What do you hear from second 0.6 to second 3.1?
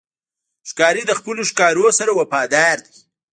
ښکاري د خپلو ښکارونو سره وفادار دی.